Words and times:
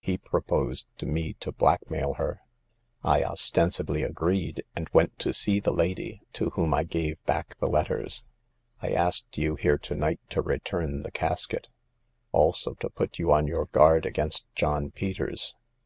He 0.00 0.16
proposed 0.16 0.86
to 0.96 1.04
me 1.04 1.34
to 1.40 1.52
blackmail 1.52 2.14
her. 2.14 2.40
I 3.04 3.22
ostensibly 3.22 4.02
agreed, 4.02 4.64
and 4.74 4.88
went 4.94 5.18
to 5.18 5.34
see 5.34 5.60
the 5.60 5.70
lady, 5.74 6.22
to 6.32 6.48
whom 6.54 6.72
I 6.72 6.82
gave 6.84 7.22
back 7.24 7.58
the 7.58 7.66
letters. 7.66 8.24
I 8.80 8.88
asked 8.92 9.36
you 9.36 9.54
here 9.54 9.76
to 9.76 9.94
night 9.94 10.20
to 10.30 10.40
return 10.40 11.02
the 11.02 11.10
casket; 11.12 11.68
also 12.32 12.72
to 12.76 12.88
put 12.88 13.18
you 13.18 13.30
on 13.30 13.46
your 13.46 13.66
guard 13.66 14.06
against 14.06 14.46
John 14.54 14.92
Peters. 14.92 15.54